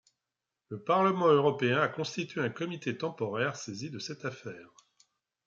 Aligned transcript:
Le 0.69 0.81
Parlement 0.83 1.27
européen 1.27 1.77
a 1.79 1.87
constitué 1.87 2.41
un 2.41 2.49
comité 2.49 2.97
temporaire 2.97 3.55
saisi 3.55 3.91
de 3.91 3.99
cette 3.99 4.25
affaire. 4.25 4.71